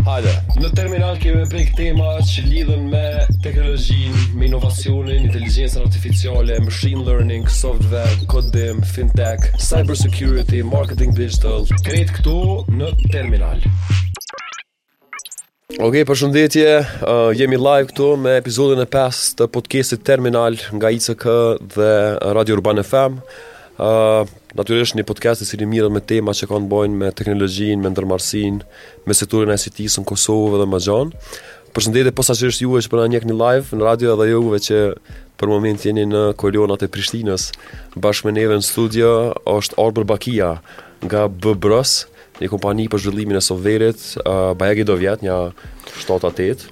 [0.00, 0.30] Hajde.
[0.56, 3.02] Në terminal kemi prej tema që lidhen me
[3.44, 11.66] teknologjin, me inovacionin, inteligjencën artificiale, machine learning, software, kodim, fintech, cyber security, marketing digital.
[11.84, 12.36] Kret këtu
[12.78, 13.60] në terminal.
[15.84, 21.28] Ok, përshëndetje, uh, jemi live këtu me epizodin e 5 të podcastit Terminal nga ICK
[21.76, 21.92] dhe
[22.34, 23.20] Radio Urban FM.
[23.78, 27.92] Uh, Natyrisht një podcast i cili mirët me tema që kanë bojnë me teknologjin, me
[27.92, 28.56] ndërmarsin,
[29.06, 31.12] me sekturin e CITIS në Kosovë dhe Majon.
[31.76, 34.58] Përshëndete posa që është juve që përna po njek një live në radio dhe juve
[34.66, 34.80] që
[35.38, 37.46] për moment jeni në kolionat e Prishtinës,
[37.94, 39.10] bashkë me neve në studio,
[39.54, 40.50] është Arbër Bakia
[41.06, 41.94] nga Bëbrës,
[42.42, 45.36] një kompani për zhvillimin e Soverit, uh, Bajegi Dovjet, një
[45.98, 46.64] shtata tet.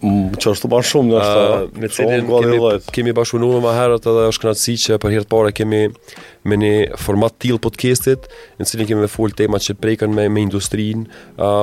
[0.42, 2.88] që është bën shumë ndoshta me cilin kemi lojt.
[2.94, 5.82] kemi bashkunuar më herët edhe është kënaqësi që për hirtë të kemi
[6.48, 10.42] me një format till podcastit, në cilin kemi me full tema që prekën me me
[10.46, 11.02] industrinë,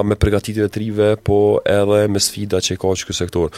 [0.05, 3.49] me përgatitjet e trive, po edhe me sfida që ka këtu sektor.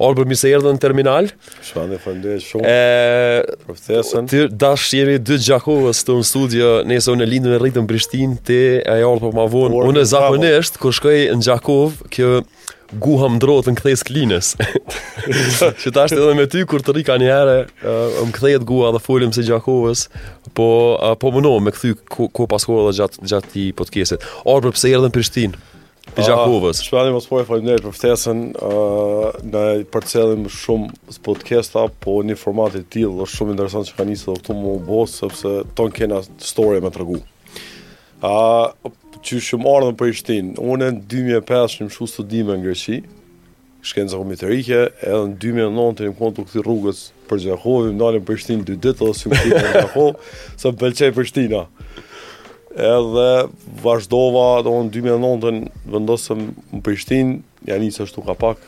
[0.00, 1.30] për mi se erdhën terminal.
[1.62, 2.66] Shumë faleminderit shumë.
[2.66, 4.50] Ë, përfshesën.
[4.56, 9.16] dash jemi dy gjakovës këtu në studio, nëse unë lindem në rritën Prishtinë, ti ajo
[9.20, 9.86] po ma vonë.
[9.88, 12.40] Unë zakonisht kur shkoj në Gjakov, kjo
[13.00, 14.50] guha më drotë në këthejës klinës.
[15.82, 17.54] që ta është edhe me ty, kur të rika një herë,
[18.26, 20.06] më këthejët guha dhe folim se Gjakovës
[20.56, 20.68] po,
[21.20, 24.76] po më no, me këthy, ko, ko paskohë dhe gjatë, gjatë ti podcastet Orë për
[24.76, 25.60] pëse erë dhe në Prishtinë,
[26.16, 29.62] për Gjakovës Uh, Shpani më të pojë, falim për ftesën, uh, në
[29.94, 34.28] përcelim shumë së podcasta, po një formatit e tjilë, dhe shumë interesant që ka njësë
[34.28, 37.20] dhe këtu më bostë, sepse ton kena story me të rëgu.
[38.22, 38.90] Uh,
[39.22, 42.98] që shumë orë në Prishtinë, unë në 2005 në më shumë studime në Greqi,
[43.86, 48.02] shkenca këmi rike, edhe në 2009 në të një kontë këti rrugës për Gjahovi, më
[48.02, 50.28] dalim Prishtin 2 ditë edhe si më këti për Gjahovi,
[50.58, 51.62] se më pëlqej Prishtina.
[52.72, 53.28] Edhe
[53.84, 57.38] vazhdova, do në 2009 të vendosëm në Prishtinë,
[57.70, 58.62] janë i ashtu ka pak,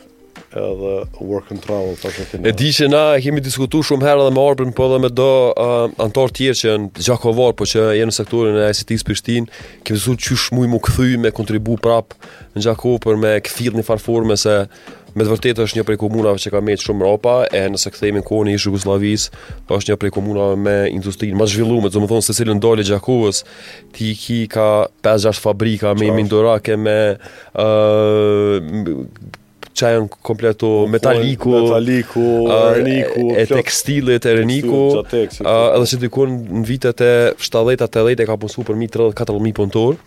[0.56, 2.40] edhe work and travel tash këtu.
[2.46, 5.10] E di që na e kemi diskutuar shumë herë edhe me Orbin, po edhe me
[5.10, 9.62] do uh, antar tjerë që janë gjakovar, po që janë në sektorin e ICT-s Prishtinë,
[9.86, 12.14] kemi thosur çysh shumë më kthy me kontribu prap
[12.54, 14.62] në Gjakov për me kthill në farforme se
[15.14, 18.18] me të vërtetë është një prej komunave që ka me shumë ropa, e nëse kthehemi
[18.18, 22.10] në kohën e Jugosllavisë, po është një prej komunave me industrinë më zhvilluar, do të
[22.42, 23.44] thonë ndalë Gjakovës,
[23.94, 24.66] ti ki ka
[25.06, 26.96] 5-6 fabrika me Mindorake me
[27.54, 29.02] ë uh,
[29.74, 34.82] çajën kompleto po, metaliku, metaliku, erniku, e, e tekstilit erniku.
[35.16, 39.98] edhe se në vitet e 70-a, 80 e ka punësu për mi 34000 punëtor.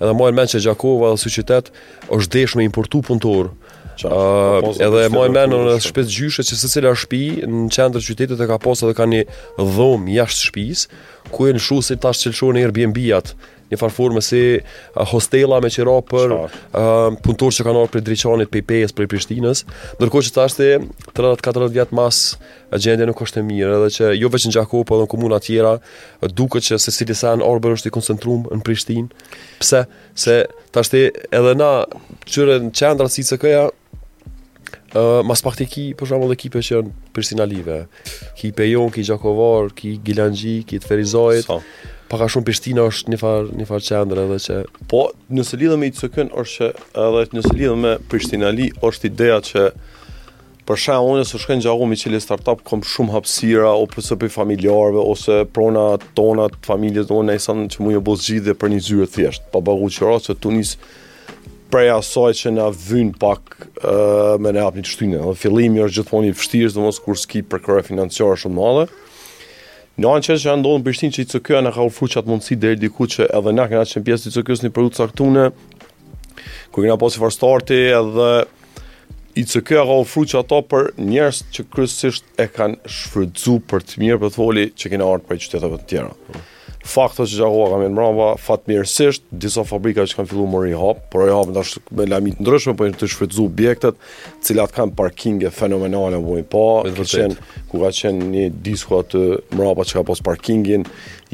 [0.00, 1.70] Edhe më mend që Gjakova dhe qytet
[2.08, 3.52] është deshë me importu punëtor.
[4.00, 8.56] Uh, edhe më menë në shpes gjyshe që secila shtëpi në qendër qytetit e ka
[8.64, 9.26] pasur edhe ka një
[9.60, 10.86] dhomë jashtë shpis,
[11.30, 13.34] ku e në shusit tash qëllëshu në Airbnb-at
[13.70, 18.50] një farforme si uh, hostela me qera për uh, punëtorë që kanë orë për Driçanit,
[18.52, 19.64] për Pejës, për Prishtinës,
[20.02, 20.68] nërko që ta është
[21.18, 24.86] 34 vjetë mas uh, gjendje nuk është e mirë, edhe që jo veç në Gjakob,
[24.88, 27.94] po edhe në komuna tjera, uh, duke që se si disa në orë është i
[27.94, 29.26] koncentrum në Prishtinë,
[29.62, 29.84] pse,
[30.20, 30.40] se
[30.74, 31.70] ta është edhe na
[32.26, 33.68] qyre në qendra si që këja,
[34.90, 37.76] Uh, mas pak të ki, për shumë dhe kipe që janë Prishtina Live,
[38.40, 40.80] ki Pejon, ki Gjakovar, ki Gilangji, ki
[42.10, 44.54] paka shumë Prishtina është një far një far qendër edhe që
[44.90, 45.04] po
[45.36, 46.68] nëse lidhem me ICK-n është që
[47.04, 49.64] edhe nëse lidhem me Prishtinali është ideja që
[50.66, 55.02] për shkak unë se shkoj gjaku me çelë startup kam shumë hapësira ose për familjarëve
[55.14, 55.84] ose prona
[56.18, 59.46] tona të familjes tonë ai sa që mund të bëj zgjidhje për një zyrë thjesht
[59.54, 60.74] pa bagu qira se tu nis
[61.70, 63.54] prej asaj që na vën pak
[63.86, 63.94] ë
[64.42, 68.40] me ne hapni shtynë fillimi është gjithmonë i vështirë domos kur ski për krye financiare
[68.42, 68.88] shumë të madhe
[70.00, 72.78] Në anë që janë ndodhur në Prishtinë që ICK na ka ofruar çat mundësi deri
[72.80, 75.50] diku që edhe na kanë qenë pjesë të ICK-s në produkt caktuar.
[76.72, 78.28] Ku kemi pasur for starti edhe
[79.42, 84.20] ICK ka ofruar që ato për njerëz që kryesisht e kanë shfrytzuar për të mirë
[84.24, 86.40] për të foli që kanë ardhur prej qytetëve të tjera
[86.90, 91.02] fakto që gjahua kam në mrava, fatë mirësisht, disa fabrika që kanë fillu më rihop,
[91.12, 93.98] por rihop në është me lamit ndryshme, po në të shfrytzu objektet,
[94.46, 96.64] cilat kanë parkinge fenomenale, më pa, po,
[96.96, 99.22] ku, ku ka qenë një disko atë
[99.56, 100.84] mrava që ka pos parkingin,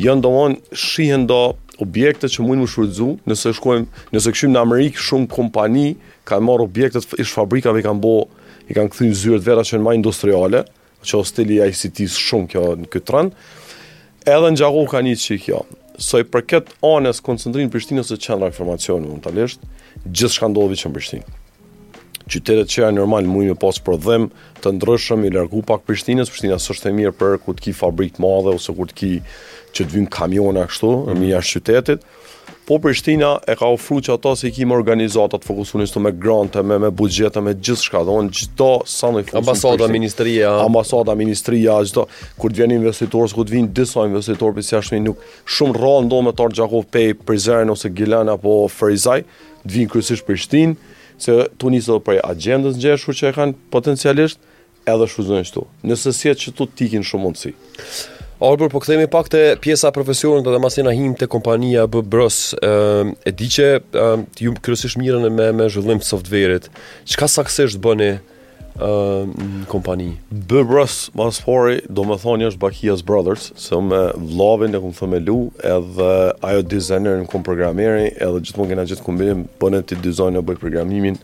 [0.04, 1.40] jënë do mënë, do
[1.84, 5.88] objektet që mund më shfrytzu, nëse shkojmë, nëse këshim në Amerikë, shumë kompani,
[6.28, 8.18] kanë marë objektet, ish fabrikave i kanë bo,
[8.70, 10.64] i kanë këthin zyrët vera që në industriale,
[11.06, 13.34] që o stili ICT-së shumë kjo në këtë rënë,
[14.26, 15.60] edhe në gjahu ka një që kjo.
[16.02, 19.62] Soj për anës koncentrinë Prishtinës e qendra informacionë, të talisht,
[20.04, 21.26] gjithë shka vëqë në Prishtinë.
[22.26, 24.24] Qytetet që janë normal mujë me pas për dhem
[24.58, 28.22] të ndrëshëm i largu pak Prishtinës, Prishtinës është e mirë për ku të ki fabrikë
[28.24, 29.10] madhe ose ku të ki
[29.76, 31.14] që të vynë kamiona kështu, mm -hmm.
[31.14, 32.02] në mija qytetit,
[32.66, 36.62] po Prishtina e ka ofru që ato se i kime organizatat fokusunis të me grante,
[36.66, 36.90] me, me me
[37.62, 40.50] gjithçka, shka, dhe onë gjitha sa në i Ambasada, ministria.
[40.66, 42.06] Ambasada, ministria, çdo
[42.42, 46.20] kur të vjen investitorës, kur të vjen disa investitorë, për si nuk shumë rrë ndo
[46.26, 49.22] me tarë Gjakov Pej, Prizeren, ose Gilan apo Frejzaj,
[49.62, 50.74] të vjen kryesisht Prishtinë,
[51.22, 54.42] se tu njësë dhe prej agendës në gjeshur që e kanë potencialisht,
[54.90, 55.52] edhe shuzën këtu.
[55.62, 57.54] shtu, nëse si e që tu tikin shumë mundsi.
[58.46, 62.36] Albert, po këthejmë pak të pjesa profesionën dhe dhe masë ahim të kompania bëbrës,
[62.68, 63.66] ehm, e di që
[63.98, 66.68] ehm, ju kërësish mirën me, me zhvillim të softverit,
[67.08, 70.12] që ka saksesht bëni ehm, në kompani?
[70.52, 75.22] Bëbrës, mas pori, do me thoni është Bakias Brothers, se me vlovin e këmë thëme
[75.74, 76.10] edhe
[76.52, 80.62] ajo dizajnerin këmë programeri, edhe gjithë më këna gjithë kombinim, bëne të dizajnë e bëjë
[80.62, 81.18] programimin,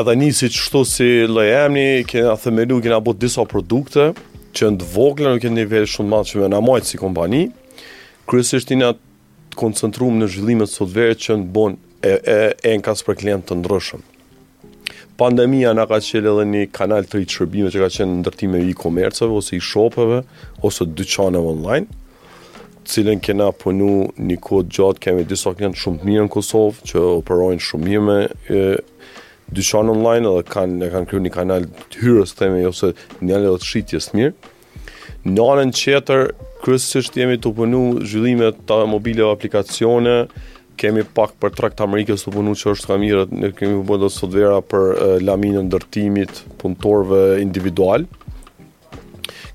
[0.00, 4.10] edhe një si qështu si lejemni, këna thëme lu, këna bëtë disa produkte,
[4.58, 7.42] që në të vogla nuk e nivel shumë madhë që me na majtë si kompani,
[8.28, 12.82] kryesisht tina të koncentrum në zhvillimet sot verë që në bon e, e, e në
[12.86, 14.02] kasë për klientë të ndrëshëm.
[15.18, 18.60] Pandemia nga ka qëllë edhe një kanal të rritë shërbime që ka qenë në ndërtime
[18.70, 20.20] i komerceve, ose i shopeve,
[20.66, 21.86] ose dyqaneve online,
[22.88, 27.02] cilën kena punu një kod gjatë, kemi disa klientë shumë të mirë në Kosovë, që
[27.16, 28.20] operojnë shumë mirë me
[28.54, 28.62] e,
[29.54, 31.66] dyshon online edhe kanë e kanë kryer një kanal
[32.02, 32.92] hyrës themi ose
[33.24, 34.36] një edhe shitjes të mirë.
[35.28, 36.30] Në anën tjetër
[36.62, 40.16] kryesisht jemi të punu zhvillime të mobile aplikacione,
[40.78, 44.04] kemi pak për trakt të Amerikës të punu që është ka mirë, ne kemi bërë
[44.04, 48.06] dhe sot vera për laminën ndërtimit punëtorve individual.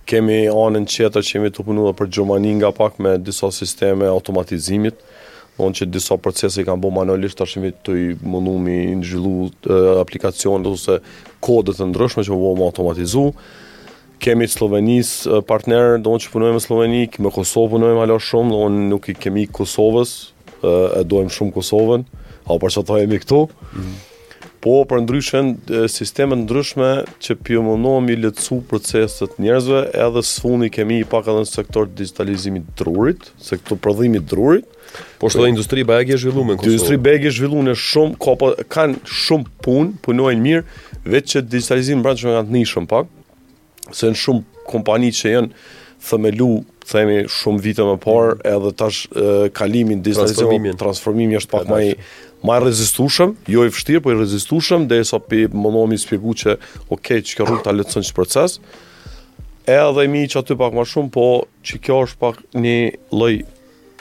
[0.10, 4.10] Kemi anën qeta që jemi të punu dhe për Gjomani nga pak me disa sisteme
[4.12, 4.98] automatizimit,
[5.62, 9.10] onë që disa procese i kanë bo manualisht të shimit të i mënumi, i në
[9.10, 10.98] zhjullu aplikacionet ose
[11.44, 13.26] kodet të ndryshme që po më automatizu.
[14.24, 15.12] Kemi Slovenis
[15.50, 19.18] partner, do që punojmë me Slovenik, me Kosovë punojmë alo shumë, do në nuk i
[19.20, 20.14] kemi Kosovës,
[20.64, 22.06] e dojmë shumë Kosovën,
[22.46, 23.42] apo për që të këtu.
[23.44, 24.02] Mm -hmm
[24.64, 25.50] po për ndryshën
[25.92, 26.90] sistemet ndryshme
[27.24, 31.90] që pjomonohëm i letësu proceset njerëzve, edhe së fundi kemi i pak edhe në sektor
[32.00, 34.64] digitalizimit drurit, sektor prodhimit drurit.
[35.20, 36.72] Po shtë dhe industri bëjegi e zhvillu me në kështu?
[36.76, 40.82] Industri bëjegi e zhvillu në shumë, ka kanë shumë punë, punojnë mirë,
[41.12, 43.12] vetë që digitalizimit në brandë që me kanë të një shumë pak,
[44.00, 45.66] se në shumë kompani që jënë
[46.08, 46.52] thëmelu,
[46.88, 48.46] themi shumë vite më parë, mm.
[48.58, 49.24] edhe tash e,
[49.56, 50.76] kalimin, transformimin.
[50.82, 51.86] transformimin është pak maj,
[52.44, 56.00] ma rezistushëm, jo i vështirë, po i rezistushëm, dhe e sa pi më në mi
[56.02, 58.58] spjegu që, okej, okay, që kjo rrugë të letësën që proces,
[59.78, 61.28] edhe mi që aty pak ma shumë, po
[61.64, 62.78] që kjo është pak një
[63.16, 63.36] loj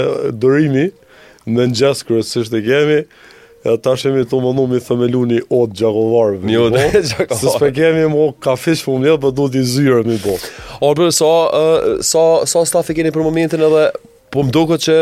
[0.44, 0.86] dërimi,
[1.46, 3.00] me në gjesë kërësisht e kemi,
[3.66, 8.54] E ta shemi të më nëmi thëmeluni O të gjagovarë Së shpe kemi më ka
[8.60, 10.36] për më një Për du t'i zyrë më bo
[10.86, 13.86] O sa so, uh, so, so e keni për momentin edhe
[14.30, 14.98] Po më doko që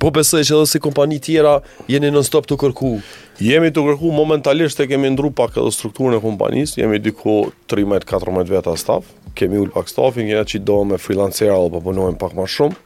[0.00, 1.58] Po besoj që edhe si kompani tjera
[1.90, 2.94] Jeni në stop të kërku
[3.40, 7.38] Jemi të kërku momentalisht e kemi ndru pak edhe strukturën e kompanisë, jemi dyko
[7.72, 9.06] 13-14 veta staf,
[9.38, 12.76] kemi ullë pak stafin, kemi që i dohë me freelancera dhe përpunojnë pak ma shumë,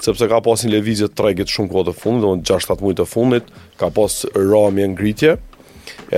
[0.00, 2.98] sepse ka pas një levizje të tregit shumë kohë të fundit, dhe në 6-7 mujtë
[3.02, 3.50] të fundit,
[3.82, 5.34] ka pas rëmi e ngritje,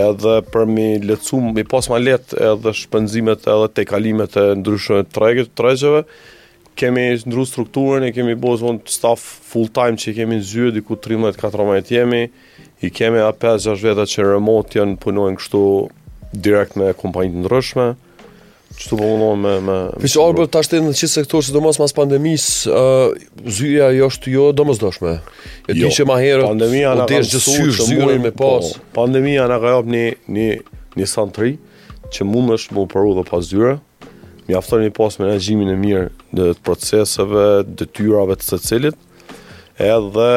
[0.05, 5.03] edhe për mi lecu, mi pas ma let edhe shpenzimet edhe te kalimet e ndryshën
[5.03, 6.05] e tregit, tregjeve,
[6.79, 11.91] kemi ndru strukturën, kemi bozë staf full time që i kemi në zyë, diku 13-14
[11.99, 12.23] jemi,
[12.83, 15.63] i kemi a 5-6 veta që remote janë punojnë kështu
[16.47, 17.89] direkt me kompanjit ndryshme,
[18.81, 19.55] që të punojnë me...
[19.67, 23.11] me Fisë orbër të ashtë të në qitë sektor, që do mos mas pandemis, uh,
[23.53, 25.17] zyja jo është jo do mos doshme.
[25.67, 28.71] E di jo, që ma herët, o desh gjësysh zyrën me pas.
[28.73, 30.05] Po, pandemia në ka jopë një,
[30.39, 30.49] një,
[31.01, 31.57] një santri,
[32.15, 33.77] që mund është më përru dhe pas zyre,
[34.49, 38.99] mi aftër një pas menajimin e mirë dhe të proceseve, dhe tyrave të të cilit,
[39.79, 40.31] edhe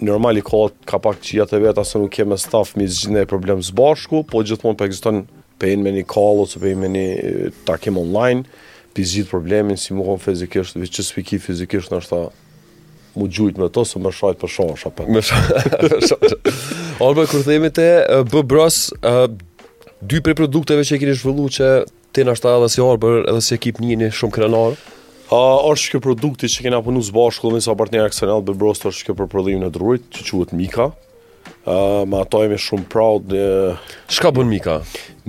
[0.00, 3.26] normal i kohët ka pak që jetë e vetë, asë nuk kemë staf mi zgjine
[3.28, 5.22] problem së bashku, po gjithmonë për po egziston
[5.60, 8.44] pejnë me një call ose pejnë me një takim online,
[8.96, 12.24] për zgjitë problemin si mu konë fizikisht, vi që s'piki fizikisht në është ta
[13.18, 15.10] mu gjujt me to, së më shajt për shonë shapet.
[15.10, 16.50] Me shonë shapet.
[17.02, 17.88] Orbe, kërë themi te,
[18.30, 18.80] bë bros,
[20.06, 21.70] dy prej produkteve që e kini zhvëllu që
[22.16, 24.78] te nështë ta edhe si Orbe, edhe si ekip një shumë krenarë,
[25.30, 28.54] A është kjo produkti që kena punu së bashku dhe me sa partnerë aksional dhe
[28.58, 31.76] brost është kjo për prodhimin e drurit që quëtë Mika a,
[32.10, 33.44] Ma ato jemi shumë proud e...
[34.10, 34.80] Shka bën Mika?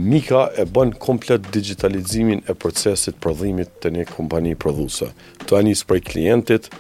[0.02, 5.12] Mika e bën komplet digitalizimin e procesit prodhimit të një kompani i prodhuse
[5.46, 6.72] Të anis prej klientit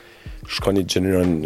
[0.50, 1.38] Shka një gjeniren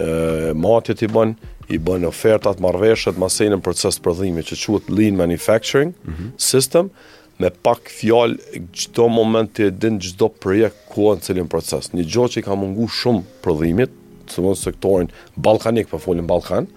[0.63, 5.91] matjet i bën I bën ofertat, marveshet, masenën proces të prodhimit që quëtë Lean Manufacturing
[5.91, 6.31] mm -hmm.
[6.37, 6.93] System
[7.41, 11.91] me pak fjalë çdo moment të din çdo projekt ku në cilin proces.
[11.93, 13.91] Një gjohë që ka mungu shumë prodhimit,
[14.31, 16.69] thonë sektorin ballkanik, po folin ballkan,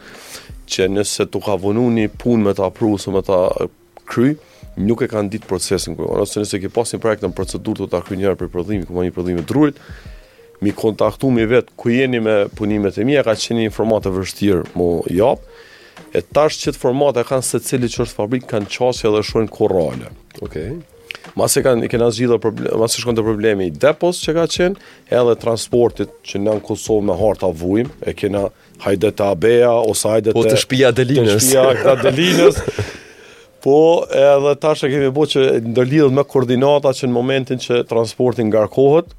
[0.68, 3.38] që nëse tu ka vënu një punë me ta pru ose me ta
[4.08, 4.34] kry,
[4.78, 6.06] nuk e kanë ditë procesin ku.
[6.18, 8.98] Ose nëse ke pasin një projekt në procedurë të ta kryni herë për prodhimin, ku
[8.98, 9.78] një prodhimi i drurit,
[10.58, 14.16] mi kontaktu mi vet ku jeni me punimet e mia ka qenë informatë format e
[14.16, 15.44] vështirë jap
[16.16, 19.50] E tash që të formata kanë se cili që është fabrik kanë qasje dhe shuajnë
[19.52, 20.12] korale.
[20.40, 20.44] Okej.
[20.46, 20.76] Okay.
[21.36, 24.80] Masë kanë i kena zgjidhur problem, masë shkon të problemi i depos që ka qenë,
[25.12, 28.46] edhe transportit që në Kosovë me harta vujim, e kena
[28.84, 31.50] hajde te Abea ose hajde po, te shtëpia Delinës.
[31.82, 32.88] ka
[33.64, 33.74] Po,
[34.14, 39.12] edhe tash e kemi bo që ndërlidhet me koordinata që në momentin që transporti ngarkohet,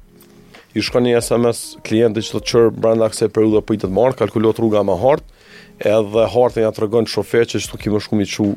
[0.78, 4.16] i shkon një SMS klientit që të qërë brenda kësaj periudhe po i të marr,
[4.22, 5.28] kalkulohet rruga më hartë,
[5.84, 8.48] edhe hartën ja të regon shofer që shtu kime shku mi që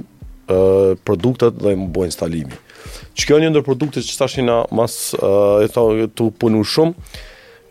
[1.08, 2.58] produktet dhe më bojnë instalimi.
[3.16, 7.06] Që kjo një ndër produktet që stashin na mas e to, të punu shumë,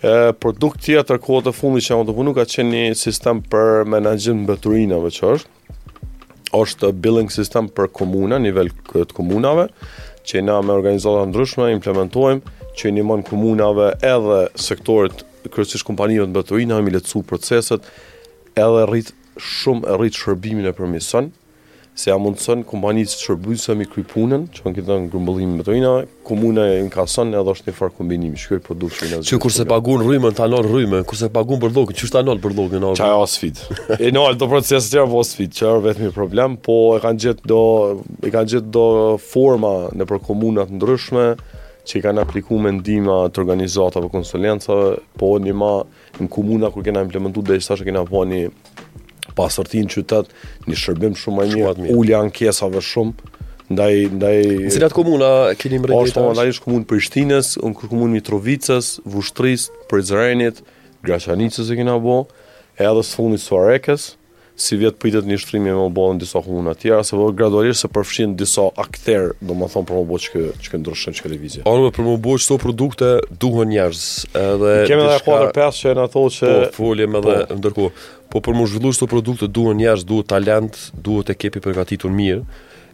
[0.03, 3.85] produkti produkt tjetër kohë të fundi që jam të punu ka qenë një sistem për
[3.93, 5.77] menaxhim mbeturinave që është,
[6.63, 9.69] është billing system për komuna, nivel të komunave,
[10.27, 12.41] që na me organizatat ndryshme implementojmë,
[12.79, 17.85] që i njëmon komunave edhe sektorit kërësish kompanive të mbeturinave, mi proceset,
[18.57, 21.31] edhe rritë shumë e rritë shërbimin e përmison,
[21.97, 25.65] se a mundëson kompanisë të shërbujë sa mi krypunën, që në këtë në grumbullimin më
[25.67, 25.91] të ina,
[26.25, 29.29] komuna e në kason edhe është një farë kombinimi, shkjoj për dukë shumë në zhjë.
[29.31, 32.57] Që kurse pagun rrime, në talon rrime, kurse pagun për dukë, që është talon për
[32.63, 32.81] dukë?
[32.81, 32.93] No?
[32.97, 33.61] Qaj o sfit.
[33.99, 37.53] e no, do të tjera vo sfit, që është vetëmi problem, po e kanë gjithë
[37.53, 37.61] do,
[38.25, 38.87] e kanë gjithë do
[39.29, 41.27] forma në për komunat ndryshme,
[41.89, 44.81] që i kanë apliku me ndima të organizatave konsulenca,
[45.21, 45.75] po një ma
[46.23, 48.47] në komuna kur kena implementu dhe i sashe kena po një
[49.39, 50.33] pasërti qytet,
[50.69, 52.15] një shërbim shumë më mirë, mirë.
[52.21, 53.31] ankesave shumë,
[53.73, 56.09] ndaj ndaj Në cilat komuna keni mbrëmje?
[56.11, 60.63] Është po ndaj është komunë Prishtinës, un komunë Mitrovicës, Vushtrisë, Prizrenit,
[61.07, 62.19] Graçanicës e kena bë,
[62.83, 64.13] edhe së fundit Suarekës
[64.63, 68.37] si vjet pritet një shtrim me mobilën disa hunë të tjera, sepse gradualisht se përfshin
[68.39, 71.67] disa aktorë, domethënë për mobilë që që ndryshon çka televizion.
[71.69, 73.09] Ora për mobilë çto produkte
[73.43, 74.03] duhen njerëz,
[74.45, 77.59] edhe kemi edhe katër pesë që na thonë se po folim edhe po.
[77.61, 78.03] ndërkohë,
[78.35, 80.79] po për më zhvilluar këto produkte duhen njerëz, duhet talent,
[81.09, 82.45] duhet të kepi përgatitur mirë.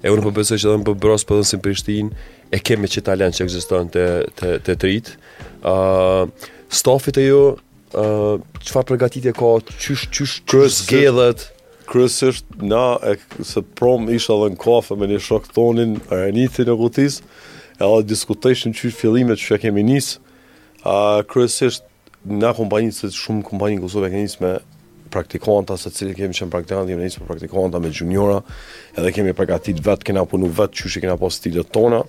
[0.07, 2.03] E unë po besoj që dhan po bros po dhan si
[2.49, 4.05] e kemi që talent që ekziston te
[4.41, 5.07] te te trit.
[5.63, 6.31] ë uh,
[6.71, 7.57] stafit e ju jo,
[7.89, 9.49] Uh, qëfar përgatitje ka,
[9.81, 11.45] qysh, qysh, qysh, qysh, qysh,
[11.89, 16.77] kryesisht na e se prom isha dhe në kafe me një shok tonin Renici në
[16.81, 17.21] Kutis
[17.81, 20.17] edhe diskutejshin që fillimet që kemi nis
[20.87, 21.87] a kryesisht
[22.25, 24.63] na kompanjit se shumë kompanjit në e kemi nisme me
[25.15, 28.43] praktikanta se cilë kemi qenë praktikanta kemi nis me praktikanta me juniora
[28.99, 32.03] edhe kemi përgatit vetë, kena punu vetë, që që kena pas stilet tona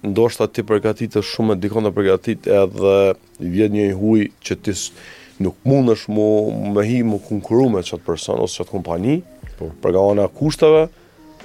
[0.08, 4.92] ndoshta ati përgatit të shumë e dikon të përgatit edhe vjet një huj që tisë
[5.44, 6.26] nuk mund është mu,
[6.75, 9.70] me hi mu konkuru me qëtë person ose qëtë kompani, mm Po.
[9.82, 10.87] Për ka ona kushtave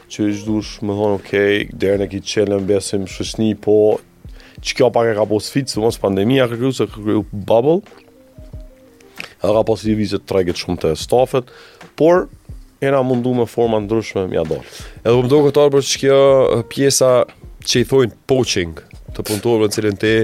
[0.10, 3.76] që i zhdush më thonë, okay, derën e ki qëllën besim shëshni, po
[4.60, 7.22] që kjo pak e ka posë fitë, së mos pandemija ka kryu, se ka kryu
[7.32, 7.76] bubble,
[9.40, 11.54] edhe ka posë të reket shumë të stafet,
[12.00, 12.26] por
[12.82, 14.66] e nga mundu me forma ndryshme mja dole.
[15.06, 16.20] Edhe më do këtarë për që kjo
[16.58, 17.12] eh, pjesa
[17.70, 18.82] që i thojnë poaching,
[19.14, 20.16] të punëtorëve në cilën te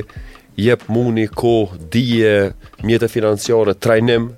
[0.65, 1.53] jep muni, ko,
[1.93, 2.33] dije,
[2.87, 4.31] mjetët financiare, trajnim,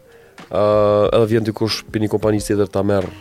[0.52, 3.16] eh, edhe vjen të kush për një kompanjës të të të merë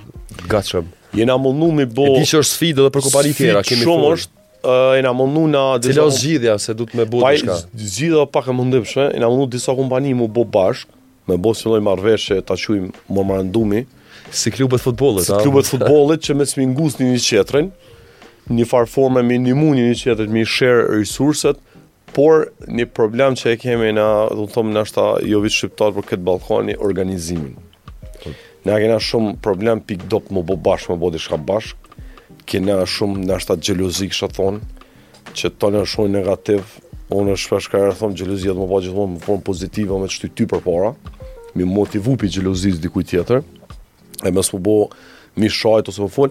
[0.49, 0.85] gatshëm.
[1.14, 2.05] Jena mundu mi bo...
[2.07, 4.33] E di që është sfidë edhe për kompani tjera, kemi shumë është,
[4.66, 5.62] uh, jena mundu na...
[5.83, 7.57] Cila është zgjidhja, se du të me bo të shka?
[7.73, 10.90] Zgjidhja pak e mundim shme, mundu disa kompani mu bo bashk,
[11.31, 13.85] me bo si loj marveshe, ta quim mormarandumi.
[14.35, 17.71] Si klubet futbolit, si Si klubet futbollit që me smi ngus një një qetrin,
[18.52, 21.62] një farforme me një mund një një me share resurset,
[22.16, 26.07] por një problem që e kemi na, do të thomë, nashta jo vitë shqiptar për
[26.12, 27.57] këtë ballkani organizimin.
[28.66, 32.00] Ne kena shumë problem pik do të më bo bashkë, më bo di shka bashkë.
[32.50, 34.62] Kena shumë në ashtat gjeluzik shë thonë,
[35.38, 36.73] që të në shumë negativ.
[37.14, 40.32] Unë është shpesh ka e rëthonë gjeluzia më bo gjithmonë më formë pozitive me qëty
[40.35, 40.90] ty për para.
[41.54, 43.44] Mi motivu pi gjeluzis dikuj tjetër.
[44.26, 44.76] E mes më bo
[45.38, 46.26] mi shajt ose më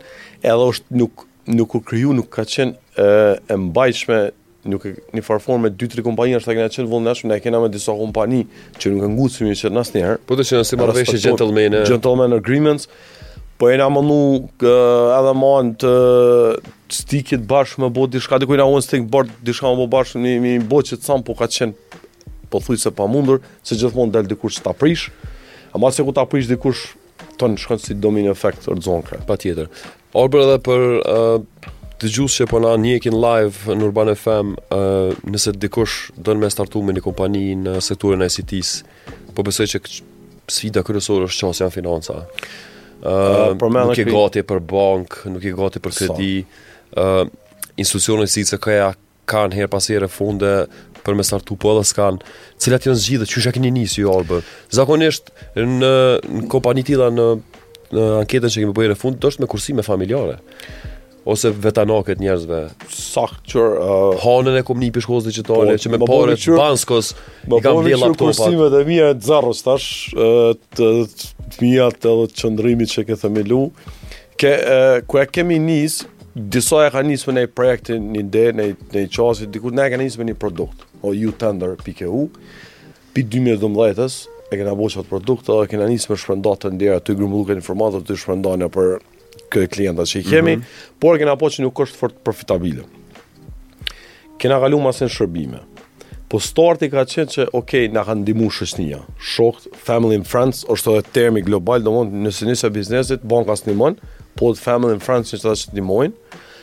[0.51, 3.09] Edhe është nuk, nuk u kryu, nuk ka qenë e,
[3.47, 4.19] e mbajshme
[4.65, 7.59] nuk e një farform me 2-3 kompani është ta kena qenë vëllë vullneshme, ne kena
[7.63, 8.41] me disa kompani
[8.81, 10.19] që nuk e ngucimi që nësë njerë.
[10.29, 11.83] Po të që nësi marrë veshë gentleman, e...
[11.89, 12.87] gentleman agreements,
[13.61, 14.19] po e nga më nu
[14.49, 15.93] edhe ma në të
[16.95, 20.35] stikit bashkë me bot, dishka të kujna unë stik bërë, dishka me bo bashkë një,
[20.45, 22.01] një bot që të samë, po ka qenë
[22.51, 24.77] po thuj se pa mundur, se gjithmonë delë dikush që ta
[25.75, 26.85] a ma se ku ta prish dikush,
[27.37, 29.17] të në shkën si domin efekt, rëdzonë kre.
[29.27, 29.67] Pa tjetër.
[30.15, 35.13] Orbër edhe për uh të gjusë që po na njekin live në Urban FM, uh,
[35.31, 39.81] nëse dikush dënë me startu me një kompani në sektorin e ICT-s, po besoj që
[40.51, 42.17] sfida kërësorë është qasë janë financa.
[43.05, 46.33] Uh, uh, nuk e gati për bank, nuk e gati për kredi,
[46.99, 47.23] uh,
[47.79, 48.89] institucionet si që këja
[49.31, 50.51] kanë herë pasere funde,
[51.05, 52.25] për me startu për po edhe s'kanë
[52.65, 54.39] cilat janë zgjidhe, që është akini njësë ju albë?
[54.73, 55.91] Zakonisht, në,
[56.39, 57.25] në kompani tila në,
[57.93, 60.39] në anketën që kemi bëjë në fund, do është me kursime familjare
[61.25, 62.59] ose vetanaket njerëzve
[62.91, 63.85] sakt që uh,
[64.21, 67.11] hanën e komunit pishkosit që po, që me parë të banskos
[67.49, 69.87] i kam vjetë laptopat po kërkosimet e mija e të zarrës tash
[70.77, 70.89] të
[71.63, 73.63] mija të edhe të qëndrimit që ke themilu
[74.37, 76.03] ke, uh, ku e kemi njës
[76.35, 79.93] disa e ka njës me nej projekti një ide, nej, nej qasit dikut ne e
[79.95, 82.27] ka njës me një produkt o utender.pku
[83.15, 84.21] pi 2012-ës
[84.53, 87.21] e kena bo që atë produkt edhe kena njës me shpërndat të ndjera të i
[87.23, 88.97] grumbullu të i për
[89.53, 90.93] këtë klienta që i kemi, mm -hmm.
[91.01, 92.85] por kena po që nuk është fort profitabile.
[94.39, 95.61] Kena galu masë shërbime.
[96.29, 98.99] Po starti ka qenë që, okej, okay, në kanë dimu shështënia.
[99.35, 103.71] shokt, family in France, është edhe termi global, do mund nësë njësë biznesit, banka së
[103.73, 103.93] një
[104.35, 106.05] po të family in France njështë që të një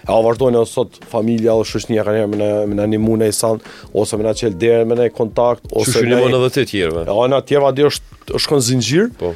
[0.02, 2.98] e a vazhdojnë e nësot familja dhe shështënia ka njerë me në, me në një
[2.98, 3.30] mund i
[3.92, 6.18] ose me në qelë derë me në kontakt, ose me në...
[6.18, 7.02] Qështë edhe të tjerëve?
[7.06, 8.02] A në adi është,
[8.34, 9.34] është kënë zingjirë, po.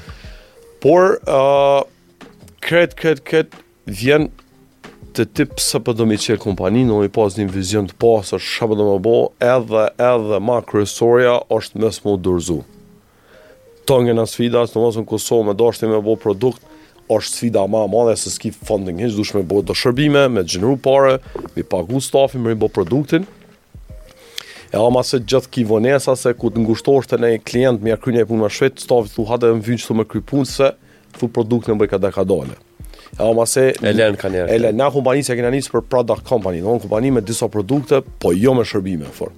[0.83, 1.19] por...
[1.29, 1.87] Uh,
[2.67, 3.53] kret, kret, kret,
[3.87, 4.25] vjen
[5.15, 8.27] të tip së përdo po me qëllë kompani, në me pas një vizion të pas,
[8.35, 9.13] është shë përdo po më bo,
[9.55, 12.57] edhe, edhe ma kryesoria është mes më dërzu.
[13.87, 16.65] Të nge në sfida, së në mësën Kosovë me dashtë një me bo produkt,
[17.15, 20.75] është sfida ma ma dhe se s'ki funding një, dushme me bo shërbime, me gjeneru
[20.83, 21.21] pare,
[21.55, 23.27] me pagu stafi, me bo produktin,
[24.75, 28.13] E ama se gjithë ki vonesa se ku të ngushtosht të nejë klient me akry
[28.17, 30.73] një punë më shvetë, stafi thuhat e më vynë që thu kry punë se
[31.17, 32.03] thu produkt në bëjka
[33.19, 36.61] E o mase Elen ka njerë Elen, na kompani se kena njës për product company
[36.61, 39.33] Në kompani me disa produkte Po jo me shërbime fort.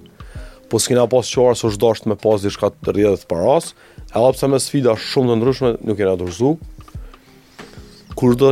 [0.67, 3.69] Po s'kina pas qorë Së të me pas dishka të rjedhët të as
[4.09, 6.51] E o me sfida shumë të ndryshme Nuk kena dërzu
[8.19, 8.51] Kur do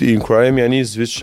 [0.00, 1.18] të inkurajemi a njës Vic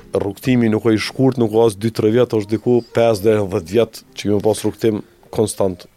[0.70, 4.42] nuk e i shkurt Nuk o as 2-3 vjetë është diku 5-10 vjetë Që kemi
[4.46, 5.02] pas rrugtim
[5.34, 5.90] konstant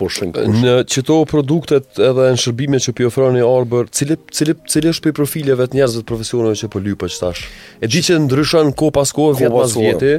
[0.00, 0.58] pushën kush?
[0.64, 5.16] Në qëto produktet edhe në shërbime që pi ofroni Arbor, cili, cili, cili është për
[5.20, 7.44] profileve të njerëzve të që po lypë qëtash?
[7.84, 10.14] E di që ndryshën ko pas ko, vjetë pas vjeti,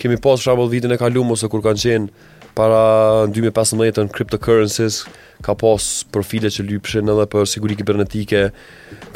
[0.00, 5.04] kemi pas shabot vitin e kalumë ose kur kanë qenë para 2015-ën cryptocurrencies
[5.40, 8.40] ka pas profile që lypshin edhe për siguri kibernetike.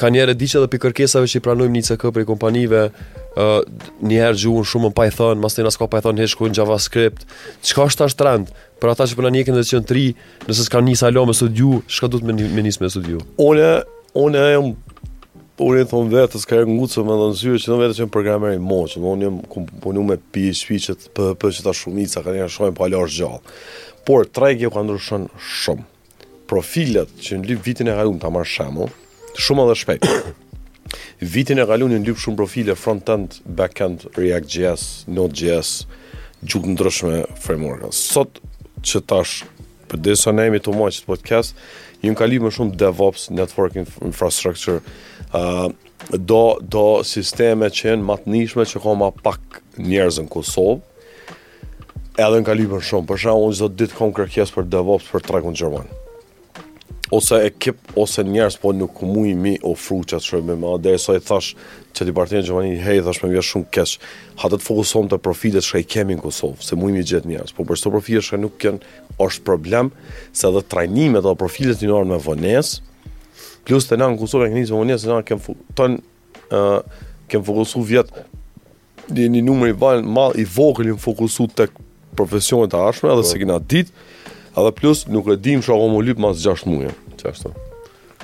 [0.01, 2.85] Ka njerë e diqe edhe për kërkesave që i pranojmë një CK për i kompanive,
[2.89, 3.59] uh,
[4.01, 7.27] herë gjuhën shumë në Python, mas të nga s'ka Python hishku në JavaScript.
[7.61, 8.55] Çka është ashtë trend?
[8.81, 10.07] Për ata që përna po një këndë dhe tri,
[10.49, 13.21] nëse s'ka një salo me studiu, shka duhet me njësë me studiu?
[13.37, 13.69] One,
[14.17, 14.57] one e
[15.55, 18.57] Por e thon vetë se ka ngucur me dhënë zyrë që do vetë të programer
[18.57, 22.41] i moshë, do un jam ku punu me pi shfiçe të për për shumica kanë
[22.41, 23.37] ja shohin pa po lësh gjall.
[24.03, 25.87] Por tregu që ka ndryshon shumë.
[26.51, 28.89] Profilet që në lyp vitin e kaluar ta marr shëmu,
[29.41, 30.09] shumë edhe shpejt.
[31.37, 35.85] vitin e kaluar në lyp shumë profile frontend, backend, react js, node js,
[36.43, 37.95] gjithë ndryshme framework.
[37.97, 38.43] Sot
[38.83, 39.45] që tash
[39.87, 41.55] për desonemi të moshë podcast,
[42.03, 44.81] jam kalim më shumë devops, networking infrastructure
[46.11, 50.79] do, do sisteme që jenë matë nishme që ka ma pak njerëzë në Kosovë,
[52.23, 55.57] edhe në kalipën shumë, për shumë, unë zotë ditë kam kërkjes për DevOps për tregun
[55.61, 55.85] në
[57.13, 61.13] Ose ekip, ose njerëz, po nuk mu mi ofru që atë shërbim, a dhe e
[61.15, 61.53] i thash
[61.95, 63.93] që ti partinë në Gjermani, hej, thash me vjen shumë keq.
[64.41, 67.53] ha të fokusom të profilet shka i kemi në Kosovë, se mu i gjet njerëz,
[67.55, 68.81] po për së profilet shka nuk kanë
[69.21, 69.93] është problem,
[70.33, 72.19] se edhe trajnimet dhe profilet një orë me
[73.65, 75.41] plus të na në Kosovë e këndinë se më njësë na kem,
[75.79, 75.97] ton,
[76.53, 78.25] uh, kem fokusu vjetë
[79.15, 81.69] një, një numër i valë malë i vokëllë në fokusu të
[82.19, 83.29] profesionet të arshme, edhe po.
[83.31, 84.09] se këna ditë
[84.55, 87.55] edhe plus nuk e dim shako më lypë mas 6 muje qështë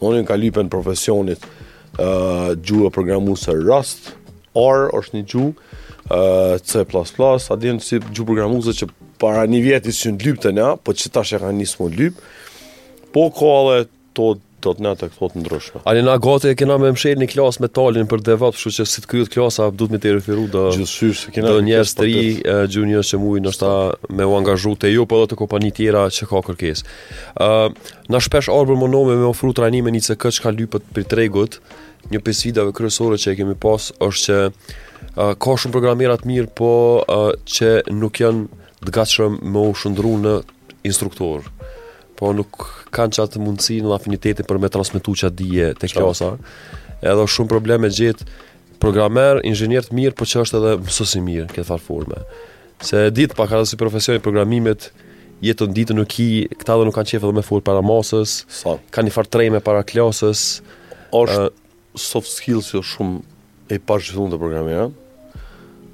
[0.00, 4.12] më një ka lypën profesionit uh, gjuë e programu se Rust
[4.58, 5.52] R është një gjuë
[6.66, 6.80] C++,
[7.54, 8.88] adhjenë si gjuë programu që
[9.22, 11.90] para një vjeti si në lypë të nja, po që tash e ka njësë më
[12.00, 12.24] lypë,
[13.12, 13.82] po kohë
[14.16, 15.80] to do të na të thotë ndryshme.
[15.88, 18.84] Ani na gati e kena me mshël në klas me talin për devot, kështu që
[18.90, 20.66] si të kryet klasa do të më të referu do.
[20.76, 22.24] Gjithsesi kena do njerëz të ri
[22.74, 23.70] juniors që mui ndoshta
[24.18, 26.84] me u angazhu te ju po edhe te kompani tjera që ka kërkesë.
[27.40, 27.72] ë uh,
[28.12, 31.56] Na shpesh orbër me ofru trajnime në ICK çka lypët për tregut,
[32.12, 36.52] një pesvidave kryesore që e kemi pas është që uh, ka shumë programera të mirë,
[36.58, 36.70] po
[37.00, 38.44] uh, që nuk janë
[38.84, 40.34] të gatshëm me u shndruar në
[40.92, 41.48] instruktor
[42.20, 42.52] po nuk
[42.92, 46.34] kanë qatë mundësi në afinitetin për me transmitu qatë dije të klasa.
[47.00, 48.26] Edhe Edhe shumë probleme gjithë
[48.80, 52.20] programer, inxhinier të mirë, po që është edhe mësues i mirë këtë forme.
[52.84, 54.86] Se ditë pa kanë si profesion i programimit,
[55.44, 56.28] jetën ditën nuk ki,
[56.60, 58.76] këta dhe nuk kanë qefë edhe me full para masës, sa.
[58.96, 60.44] kanë një fartrejme para klasës.
[61.16, 61.52] është uh,
[61.98, 63.20] soft skills jo shumë
[63.74, 64.84] e pashë fillon të programera,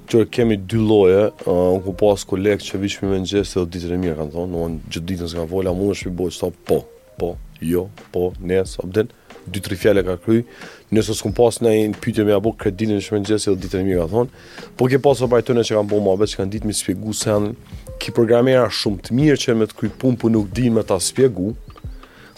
[0.07, 3.91] Që kemi dy lloje, un uh, ku pas koleg që vish me mëngjes se ditën
[3.91, 6.77] e mirë kan thon, domthon gjithë ditën s'ka vola, mund të shpi bëj sa po,
[7.19, 7.33] po,
[7.67, 7.81] jo,
[8.15, 9.09] po, nes, abden,
[9.51, 10.37] dy tre fjalë ka kry.
[10.95, 14.05] Nëse s'kum pas në një pyetje më apo kreditin e mëngjes se ditën e mirë
[14.05, 14.31] kan thon,
[14.79, 17.27] po ke pas apo ajtën që kanë bëu më veç kanë ditë më shpjegu se
[17.35, 17.53] kanë
[18.05, 21.01] ki programera shumë të mirë që me të kryp pun po nuk dinë më ta
[21.03, 21.51] shpjegu.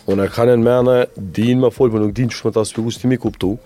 [0.10, 0.94] Unë kanë në mëna
[1.38, 3.60] dinë më fol po nuk dinë çfarë ta shpjegosh ti më kuptoj